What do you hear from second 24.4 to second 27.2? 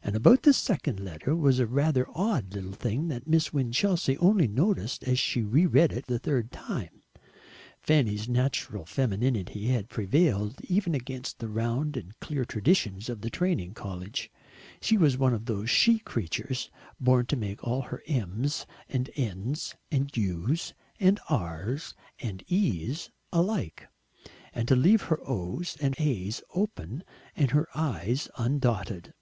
and to leave her o's and a's open